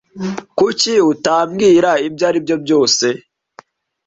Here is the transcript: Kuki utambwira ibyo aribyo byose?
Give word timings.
Kuki 0.57 0.93
utambwira 1.11 1.89
ibyo 2.07 2.23
aribyo 2.29 2.55
byose? 2.63 3.05